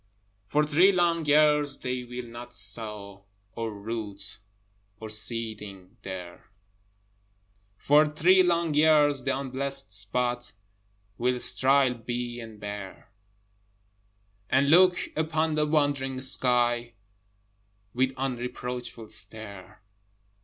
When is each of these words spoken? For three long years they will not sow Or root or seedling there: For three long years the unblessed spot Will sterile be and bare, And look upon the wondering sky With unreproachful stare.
For 0.47 0.65
three 0.65 0.91
long 0.91 1.25
years 1.27 1.77
they 1.77 2.03
will 2.03 2.25
not 2.25 2.55
sow 2.55 3.25
Or 3.53 3.71
root 3.71 4.39
or 4.99 5.11
seedling 5.11 5.97
there: 6.01 6.49
For 7.77 8.09
three 8.09 8.41
long 8.41 8.73
years 8.73 9.21
the 9.23 9.37
unblessed 9.37 9.91
spot 9.91 10.53
Will 11.19 11.39
sterile 11.39 11.93
be 11.93 12.39
and 12.39 12.59
bare, 12.59 13.11
And 14.49 14.71
look 14.71 14.97
upon 15.15 15.53
the 15.53 15.67
wondering 15.67 16.19
sky 16.21 16.93
With 17.93 18.11
unreproachful 18.17 19.09
stare. 19.09 19.83